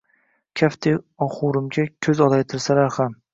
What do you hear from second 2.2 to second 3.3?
olaytirsalar ham